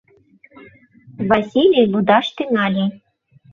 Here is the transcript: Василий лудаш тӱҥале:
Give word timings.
Василий 1.29 1.89
лудаш 1.91 2.27
тӱҥале: 2.35 2.85